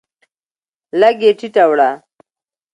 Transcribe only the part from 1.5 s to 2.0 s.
وړه